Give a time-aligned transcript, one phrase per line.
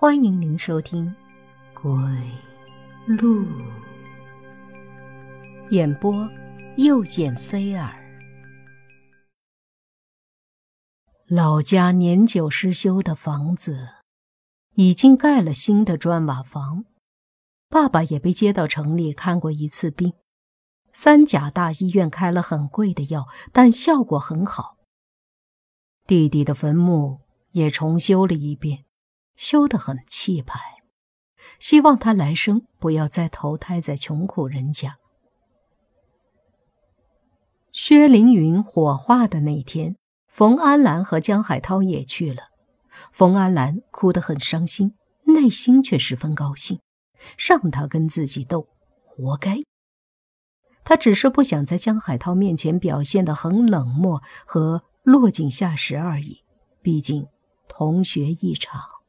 [0.00, 1.14] 欢迎您收听
[1.82, 1.92] 《鬼
[3.06, 3.44] 路》
[5.68, 6.26] 演播，
[6.78, 7.94] 又见菲儿。
[11.26, 13.88] 老家年久失修的房子
[14.76, 16.86] 已经盖了新的砖瓦房，
[17.68, 20.14] 爸爸也被接到城里看过一次病，
[20.94, 24.78] 三甲大医院开了很贵的药，但效果很好。
[26.06, 27.20] 弟弟的坟墓
[27.50, 28.86] 也重修了一遍。
[29.40, 30.60] 修得很气派，
[31.58, 34.98] 希望他来生不要再投胎在穷苦人家。
[37.72, 39.96] 薛凌云火化的那天，
[40.28, 42.50] 冯安兰和江海涛也去了。
[43.12, 46.78] 冯安兰哭得很伤心，内心却十分高兴，
[47.38, 48.68] 让他跟自己斗，
[49.02, 49.56] 活该。
[50.84, 56.44] 他只是不想在江海涛面前表现得很冷漠和落井下石而已，
[56.82, 57.26] 毕竟
[57.66, 58.99] 同学一场。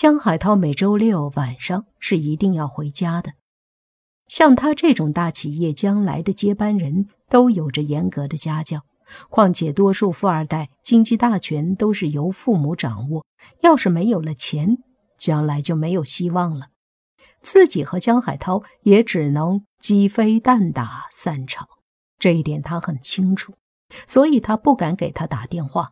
[0.00, 3.32] 江海涛每周六晚上是一定要回家的。
[4.28, 8.82] 像他这种大企业将来的接班人，都有着严格的家教。
[9.28, 13.26] 况且多数富二代经济大权都是由父母掌握，
[13.62, 14.78] 要是没有了钱，
[15.18, 16.68] 将来就没有希望了。
[17.42, 21.66] 自己和江海涛也只能鸡飞蛋打散场，
[22.20, 23.54] 这一点他很清楚，
[24.06, 25.90] 所以他不敢给他打电话。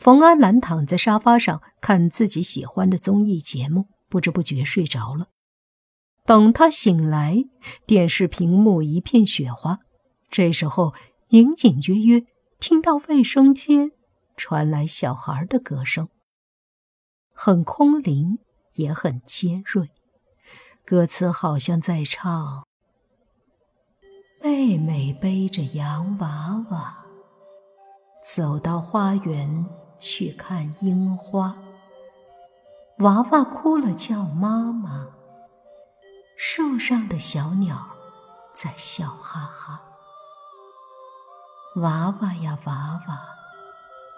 [0.00, 5.26] 冯安兰躺在沙发上看自己喜欢的综艺节目，不知不觉睡着了。
[6.24, 7.44] 等他醒来，
[7.84, 9.80] 电视屏幕一片雪花。
[10.30, 10.94] 这时候，
[11.28, 12.24] 隐隐约约
[12.58, 13.92] 听到卫生间
[14.38, 16.08] 传来小孩的歌声，
[17.34, 18.38] 很空灵，
[18.76, 19.90] 也很尖锐。
[20.86, 22.66] 歌词好像在唱
[24.42, 27.04] ：“妹妹背着洋娃娃，
[28.34, 29.66] 走到花园。”
[30.00, 31.54] 去看樱花，
[32.98, 35.06] 娃娃哭了叫妈妈。
[36.36, 37.86] 树上的小鸟
[38.54, 39.82] 在笑哈哈。
[41.76, 43.20] 娃娃呀娃娃，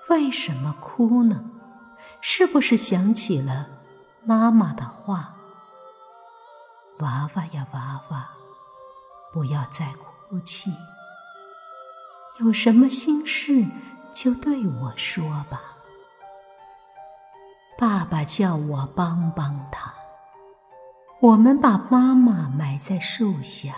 [0.08, 1.50] 为什么哭呢？
[2.20, 3.66] 是不是想起了
[4.24, 5.34] 妈妈的话？
[7.00, 8.30] 娃娃呀娃娃，
[9.32, 10.72] 不要再哭泣。
[12.38, 13.66] 有什么心事
[14.14, 15.71] 就对我说吧。
[17.82, 19.92] 爸爸叫我帮帮他。
[21.20, 23.74] 我们把妈妈埋在树下，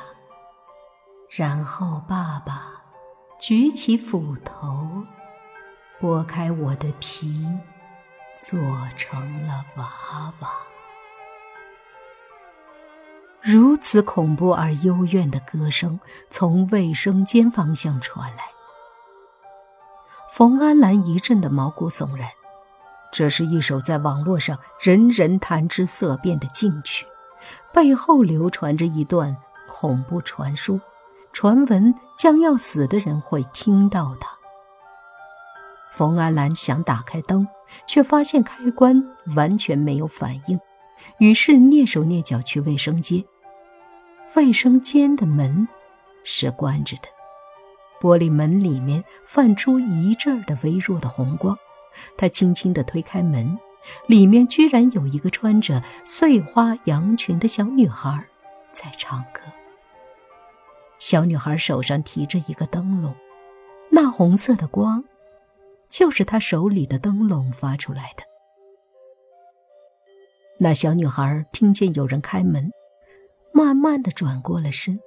[1.31, 2.71] 然后爸爸
[3.41, 5.07] 举起斧头，
[5.99, 7.49] 剥开我的皮，
[8.37, 8.61] 做
[8.99, 9.87] 成了娃
[10.41, 10.51] 娃。
[13.41, 15.99] 如此恐怖而幽怨的歌声
[16.29, 18.45] 从卫生间方向传来，
[20.31, 22.29] 冯安兰一阵的毛骨悚然。
[23.15, 27.07] 这是一首在网络上人人谈之色变的禁曲，
[27.73, 29.37] 背后流传着一段
[29.69, 30.81] 恐怖传说，
[31.33, 34.29] 传闻将要死的人会听到它。
[35.93, 37.47] 冯安兰想打开灯，
[37.87, 39.01] 却发现开关
[39.37, 40.59] 完全没有反应，
[41.19, 43.25] 于是蹑手蹑脚去卫生间。
[44.35, 45.69] 卫生间的门
[46.25, 47.03] 是关着的，
[48.01, 51.57] 玻璃门里面泛出一阵的微弱的红光。
[52.17, 53.59] 他轻轻地推开门，
[54.07, 58.25] 里面居然有一个穿着碎花洋裙的小女孩
[58.73, 59.41] 在唱歌。
[60.99, 63.15] 小女孩手上提着一个灯笼，
[63.91, 65.05] 那红色的光，
[65.89, 68.25] 就是她手里的灯笼发出来的。
[70.59, 72.71] 那小女孩听见有人开门，
[73.53, 74.99] 慢慢的转过了身，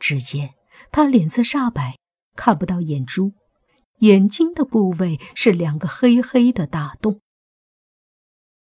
[0.00, 0.54] 只见
[0.90, 1.96] 她脸色煞白，
[2.34, 3.32] 看不到眼珠。
[4.00, 7.20] 眼睛的部位是两个黑黑的大洞。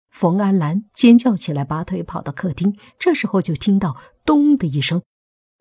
[0.10, 2.78] 冯安兰尖叫起来，拔腿跑到客厅。
[3.00, 5.02] 这时候就听到“咚”的一声，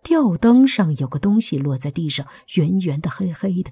[0.02, 3.70] 吊灯上有个东西落在地上，圆圆的、黑黑的。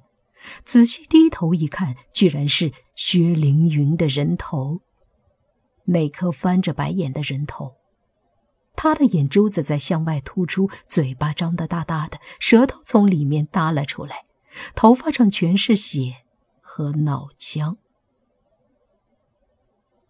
[0.64, 4.80] 仔细低头一看，居然是薛凌云的人头。
[5.86, 7.72] 那颗翻着白眼的人头，
[8.76, 14.27] 他的眼珠子在向外突出，嘴巴张得大大的，舌头从里面耷了出来。
[14.74, 16.16] 头发上全是血
[16.60, 17.76] 和脑浆。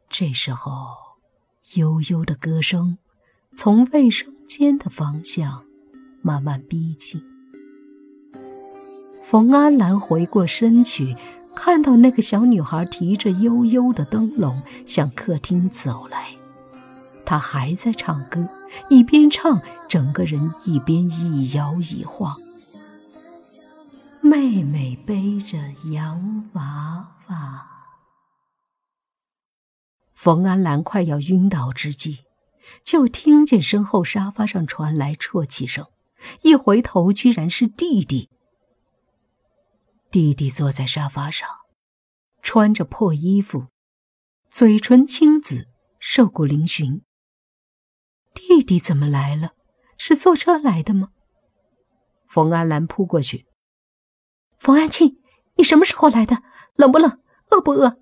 [0.08, 0.96] 这时候，
[1.75, 2.99] 悠悠的歌声
[3.55, 5.64] 从卫生间的方向
[6.23, 7.23] 慢慢逼近。
[9.23, 11.14] 冯安兰回过身去，
[11.55, 16.35] 看到那个小女孩提着悠悠的灯笼向客厅走来。
[17.26, 18.49] 她还在唱歌，
[18.88, 22.35] 一边唱，整个人一边一摇一晃。
[24.29, 25.57] 妹妹背着
[25.91, 27.67] 洋娃娃。
[30.13, 32.27] 冯安兰快要晕倒之际，
[32.85, 35.87] 就听见身后沙发上传来啜泣声，
[36.43, 38.29] 一回头，居然是弟弟。
[40.11, 41.49] 弟弟坐在沙发上，
[42.43, 43.69] 穿着破衣服，
[44.51, 47.01] 嘴唇青紫，瘦骨嶙峋。
[48.35, 49.55] 弟弟怎么来了？
[49.97, 51.13] 是坐车来的吗？
[52.29, 53.48] 冯安兰扑过去。
[54.69, 55.19] 冯安庆，
[55.55, 56.43] 你什么时候来的？
[56.75, 57.23] 冷不冷？
[57.49, 57.97] 饿不饿？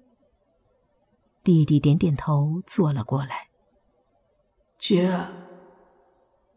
[1.45, 3.51] 弟弟点点头，坐了过来。
[4.77, 5.17] 姐，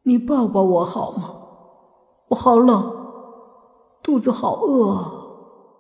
[0.02, 1.30] 你抱抱我好吗？
[2.30, 2.92] 我好冷，
[4.02, 5.78] 肚子好饿。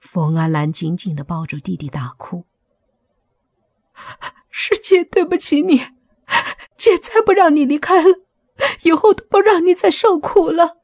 [0.00, 2.44] 冯安兰紧紧的抱住弟弟，大哭。
[4.50, 5.78] 是姐对不起你，
[6.76, 8.22] 姐再不让你离开了，
[8.82, 10.78] 以后都不让你再受苦了。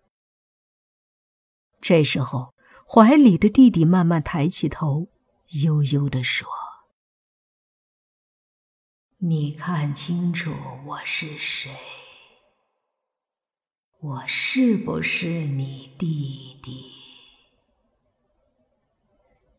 [1.82, 2.54] 这时候，
[2.88, 5.08] 怀里的弟弟慢慢抬起头，
[5.64, 6.48] 悠悠的说
[9.18, 10.52] ：“你看清楚
[10.86, 11.72] 我是谁？
[13.98, 16.92] 我是不是你弟弟？”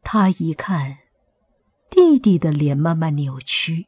[0.01, 0.99] 他一看，
[1.89, 3.87] 弟弟的脸慢慢扭曲，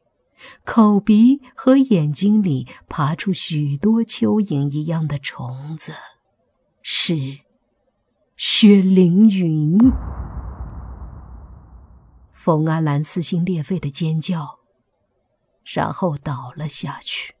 [0.62, 5.94] 口鼻和眼睛里爬出许多蚯蚓一样的虫子，
[6.82, 7.45] 是
[8.36, 9.78] 薛凌云。
[12.32, 14.58] 冯安兰撕心裂肺的尖叫，
[15.64, 17.35] 然后倒了下去。